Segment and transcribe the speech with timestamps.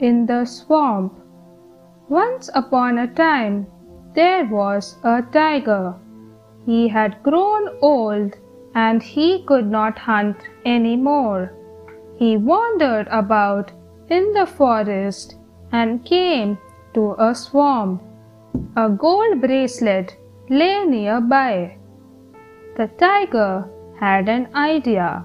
[0.00, 1.12] in the swamp.
[2.08, 3.66] Once upon a time,
[4.14, 5.94] there was a tiger.
[6.64, 8.36] He had grown old
[8.74, 11.52] and he could not hunt any more.
[12.16, 13.72] He wandered about
[14.08, 15.36] in the forest
[15.72, 16.58] and came
[16.94, 18.02] to a swamp.
[18.76, 20.16] A gold bracelet
[20.48, 21.76] lay nearby.
[22.76, 23.68] The tiger
[24.00, 25.24] had an idea.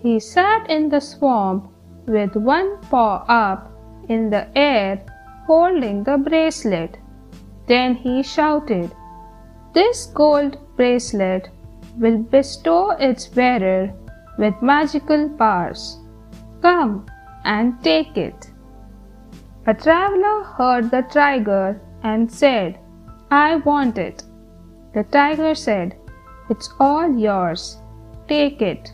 [0.00, 1.71] He sat in the swamp
[2.06, 3.70] with one paw up
[4.08, 5.02] in the air
[5.46, 6.98] holding the bracelet.
[7.66, 8.90] Then he shouted,
[9.72, 11.48] This gold bracelet
[11.96, 13.92] will bestow its wearer
[14.38, 15.98] with magical powers.
[16.60, 17.06] Come
[17.44, 18.50] and take it.
[19.66, 22.78] A traveler heard the tiger and said,
[23.30, 24.24] I want it.
[24.94, 25.96] The tiger said,
[26.50, 27.78] It's all yours.
[28.28, 28.92] Take it.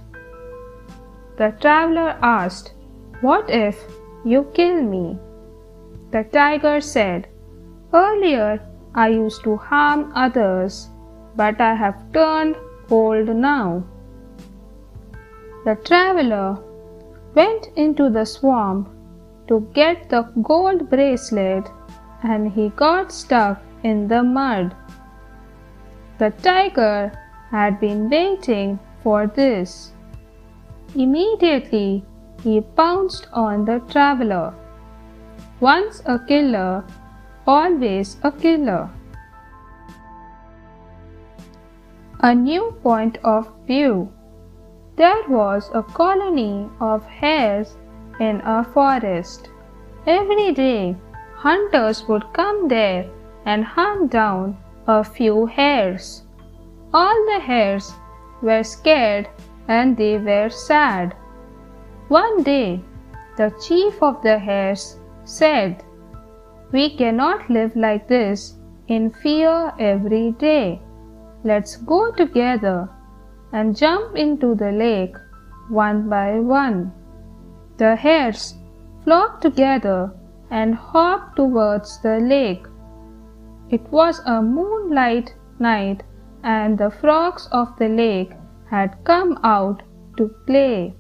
[1.39, 2.72] The traveler asked,
[3.20, 3.84] What if
[4.24, 5.19] you kill me?
[6.12, 7.27] The tiger said,
[7.92, 8.60] Earlier
[8.94, 10.88] I used to harm others,
[11.34, 12.55] but I have turned
[12.88, 13.83] cold now.
[15.64, 16.58] The traveler
[17.34, 18.88] went into the swamp
[19.48, 21.69] to get the gold bracelet
[22.22, 24.77] and he got stuck in the mud.
[26.19, 27.12] The tiger
[27.50, 29.92] had been waiting for this.
[30.94, 32.05] Immediately
[32.42, 34.55] he pounced on the traveler.
[35.61, 36.84] Once a killer,
[37.47, 38.89] always a killer.
[42.20, 44.12] A new point of view.
[44.97, 47.77] There was a colony of hares
[48.20, 49.50] in a forest.
[50.06, 50.97] Every day,
[51.34, 53.09] hunters would come there
[53.44, 56.22] and hunt down a few hares.
[56.92, 57.92] All the hares
[58.42, 59.28] were scared
[59.69, 61.15] and they were sad.
[62.08, 62.82] One day,
[63.36, 65.84] the chief of the hares said,
[66.72, 70.80] We cannot live like this in fear every day.
[71.44, 72.88] Let's go together
[73.52, 75.16] and jump into the lake
[75.69, 76.92] one by one.
[77.76, 78.54] The hares
[79.04, 80.10] flocked together
[80.50, 82.66] and hopped towards the lake.
[83.69, 86.04] It was a moonlight night
[86.42, 88.32] and the frogs of the lake
[88.70, 89.82] had come out
[90.16, 90.94] to play.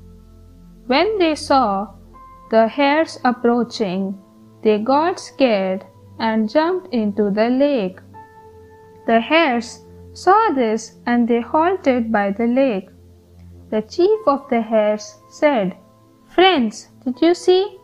[0.88, 1.88] When they saw
[2.50, 4.18] the hares approaching,
[4.62, 5.84] they got scared
[6.18, 7.98] and jumped into the lake.
[9.06, 9.84] The hares
[10.14, 12.88] saw this and they halted by the lake.
[13.68, 15.76] The chief of the hares said,
[16.24, 17.78] Friends, did you see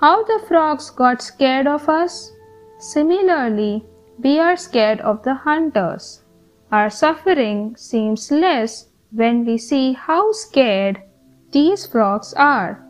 [0.00, 2.32] how the frogs got scared of us?
[2.80, 3.86] Similarly,
[4.18, 6.24] we are scared of the hunters.
[6.72, 11.02] Our suffering seems less when we see how scared
[11.50, 12.84] these frogs are.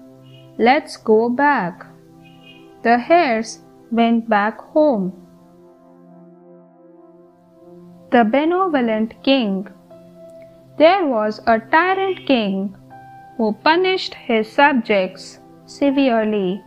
[0.59, 1.87] Let's go back.
[2.83, 3.61] The hares
[3.93, 5.13] went back home.
[8.11, 9.69] The benevolent king.
[10.79, 12.77] There was a tyrant king
[13.37, 16.63] who punished his subjects severely.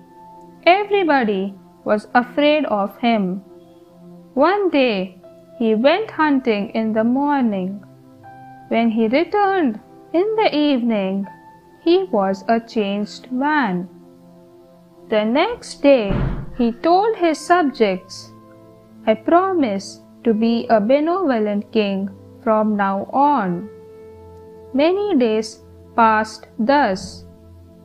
[0.65, 3.41] Everybody was afraid of him.
[4.33, 5.19] One day
[5.57, 7.83] he went hunting in the morning.
[8.69, 9.79] When he returned
[10.13, 11.27] in the evening,
[11.83, 13.89] he was a changed man.
[15.09, 16.13] The next day
[16.57, 18.31] he told his subjects,
[19.07, 22.09] I promise to be a benevolent king
[22.43, 23.69] from now on.
[24.73, 25.63] Many days
[25.95, 27.25] passed thus.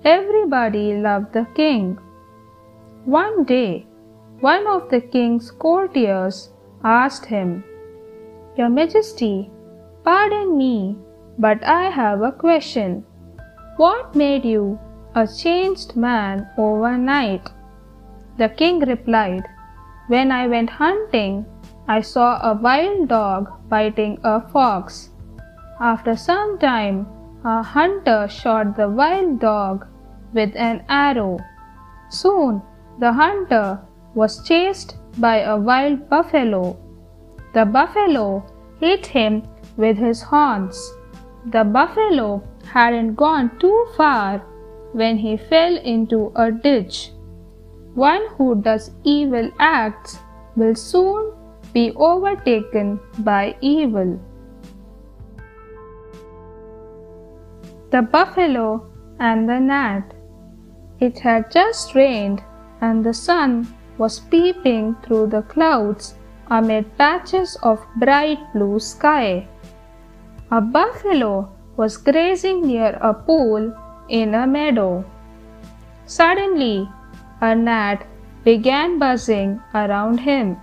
[0.05, 1.99] Everybody loved the king.
[3.07, 3.87] One day,
[4.41, 6.51] one of the king's courtiers
[6.85, 7.65] asked him,
[8.57, 9.51] Your Majesty,
[10.05, 10.99] pardon me,
[11.39, 13.05] but I have a question.
[13.77, 14.79] What made you
[15.15, 17.51] a changed man overnight?
[18.39, 19.45] The king replied,
[20.09, 21.45] When I went hunting,
[21.87, 25.11] I saw a wild dog biting a fox.
[25.79, 27.07] After some time,
[27.45, 29.87] a hunter shot the wild dog
[30.33, 31.39] with an arrow.
[32.09, 32.63] Soon,
[32.99, 33.79] the hunter
[34.15, 36.79] was chased by a wild buffalo.
[37.53, 38.43] The buffalo
[38.81, 39.43] hit him
[39.77, 40.81] with his horns.
[41.45, 44.39] The buffalo hadn't gone too far
[44.93, 47.11] when he fell into a ditch.
[47.95, 50.19] One who does evil acts
[50.57, 51.33] will soon
[51.73, 54.19] be overtaken by evil.
[57.91, 60.15] The buffalo and the gnat.
[61.01, 62.43] It had just rained
[62.81, 63.67] and the sun
[63.99, 66.15] was peeping through the clouds
[66.51, 69.49] amid patches of bright blue sky.
[70.51, 73.73] A buffalo was grazing near a pool
[74.09, 75.05] in a meadow.
[76.07, 76.89] Suddenly,
[77.41, 78.07] a gnat
[78.45, 80.57] began buzzing around him.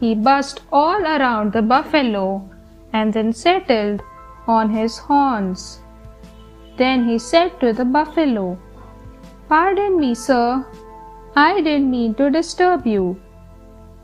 [0.00, 2.48] He buzzed all around the buffalo
[2.92, 4.02] and then settled
[4.46, 5.80] on his horns.
[6.76, 8.58] Then he said to the buffalo,
[9.48, 10.64] Pardon me, sir.
[11.34, 13.20] I didn't mean to disturb you.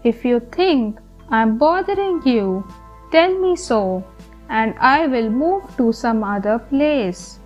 [0.04, 0.98] If you think
[1.28, 2.64] I'm bothering you,
[3.10, 4.04] tell me so,
[4.52, 7.38] and I will move to some other place.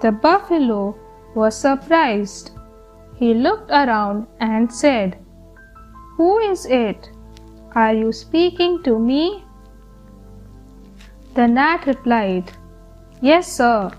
[0.00, 0.96] The buffalo
[1.34, 2.52] was surprised.
[3.16, 5.18] He looked around and said,
[6.16, 7.10] Who is it?
[7.74, 9.44] Are you speaking to me?
[11.34, 12.52] The gnat replied,
[13.20, 13.90] Yes, sir.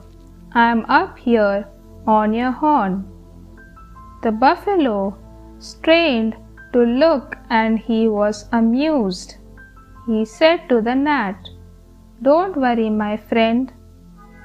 [0.54, 1.68] I am up here
[2.08, 3.04] on your horn.
[4.24, 5.18] The buffalo
[5.60, 6.38] strained
[6.72, 9.36] to look and he was amused.
[10.06, 11.36] He said to the gnat,
[12.22, 13.72] Don't worry, my friend.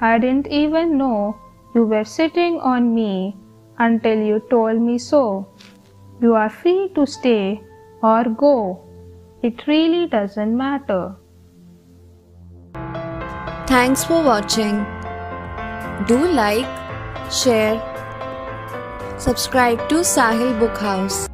[0.01, 1.37] I didn't even know
[1.73, 3.37] you were sitting on me
[3.79, 5.47] until you told me so.
[6.21, 7.61] You are free to stay
[8.03, 8.83] or go.
[9.41, 11.15] It really doesn't matter.
[13.67, 14.85] Thanks for watching.
[16.07, 16.67] Do like,
[17.31, 17.79] share,
[19.17, 21.30] subscribe to Sahil Book House.